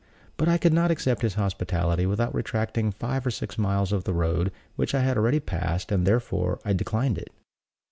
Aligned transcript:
But 0.35 0.49
I 0.49 0.57
could 0.57 0.73
not 0.73 0.89
accept 0.89 1.21
his 1.21 1.35
hospitality 1.35 2.07
without 2.07 2.33
retracing 2.33 2.89
five 2.89 3.23
or 3.23 3.29
six 3.29 3.59
miles 3.59 3.91
of 3.91 4.03
the 4.03 4.15
road 4.15 4.51
which 4.75 4.95
I 4.95 5.01
had 5.01 5.15
already 5.15 5.39
passed, 5.39 5.91
and 5.91 6.07
therefore 6.07 6.59
I 6.65 6.73
declined 6.73 7.19
it. 7.19 7.29